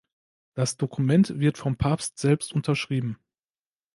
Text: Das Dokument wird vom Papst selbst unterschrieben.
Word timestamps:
Das 0.55 0.77
Dokument 0.77 1.37
wird 1.39 1.59
vom 1.59 1.77
Papst 1.77 2.17
selbst 2.17 2.53
unterschrieben. 2.53 3.19